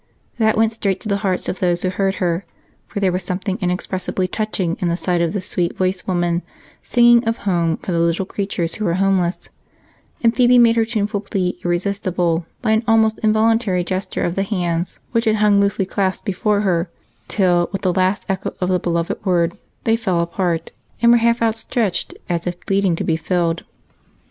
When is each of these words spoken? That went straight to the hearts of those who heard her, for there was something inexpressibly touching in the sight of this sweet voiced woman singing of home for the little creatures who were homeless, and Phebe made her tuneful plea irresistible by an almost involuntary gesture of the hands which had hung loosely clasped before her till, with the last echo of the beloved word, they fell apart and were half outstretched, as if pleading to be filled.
That 0.39 0.57
went 0.57 0.71
straight 0.71 0.99
to 1.01 1.07
the 1.07 1.17
hearts 1.17 1.47
of 1.47 1.59
those 1.59 1.83
who 1.83 1.91
heard 1.91 2.15
her, 2.15 2.43
for 2.87 2.99
there 2.99 3.11
was 3.11 3.21
something 3.21 3.59
inexpressibly 3.61 4.27
touching 4.27 4.75
in 4.79 4.87
the 4.87 4.97
sight 4.97 5.21
of 5.21 5.31
this 5.31 5.47
sweet 5.47 5.77
voiced 5.77 6.07
woman 6.07 6.41
singing 6.81 7.23
of 7.27 7.37
home 7.45 7.77
for 7.77 7.91
the 7.91 7.99
little 7.99 8.25
creatures 8.25 8.73
who 8.73 8.85
were 8.85 8.95
homeless, 8.95 9.49
and 10.23 10.35
Phebe 10.35 10.57
made 10.57 10.75
her 10.75 10.85
tuneful 10.85 11.19
plea 11.21 11.55
irresistible 11.63 12.47
by 12.63 12.71
an 12.71 12.83
almost 12.87 13.19
involuntary 13.19 13.83
gesture 13.83 14.23
of 14.23 14.33
the 14.33 14.41
hands 14.41 14.97
which 15.11 15.25
had 15.25 15.35
hung 15.35 15.59
loosely 15.59 15.85
clasped 15.85 16.25
before 16.25 16.61
her 16.61 16.89
till, 17.27 17.69
with 17.71 17.83
the 17.83 17.93
last 17.93 18.25
echo 18.27 18.55
of 18.59 18.69
the 18.69 18.79
beloved 18.79 19.23
word, 19.23 19.55
they 19.83 19.95
fell 19.95 20.21
apart 20.21 20.71
and 21.03 21.11
were 21.11 21.19
half 21.19 21.43
outstretched, 21.43 22.15
as 22.27 22.47
if 22.47 22.59
pleading 22.65 22.95
to 22.95 23.03
be 23.03 23.17
filled. 23.17 23.65